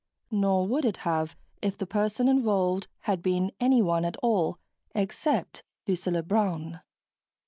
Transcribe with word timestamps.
Not 0.31 0.63
would 0.63 0.83
it 0.83 0.97
have, 1.05 1.35
if 1.61 1.77
the 1.77 1.85
person 1.85 2.27
involved 2.27 2.87
had 3.01 3.21
been 3.21 3.51
anyone 3.59 4.03
at 4.03 4.17
all 4.17 4.57
except 4.95 5.61
Lucilla 5.87 6.23
Brown. 6.23 6.79